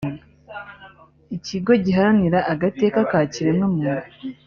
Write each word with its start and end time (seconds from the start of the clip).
Ikigo 1.35 1.71
giharanira 1.83 2.39
agateka 2.53 2.99
ka 3.11 3.19
kiremwa 3.31 3.65
muntu 3.75 4.05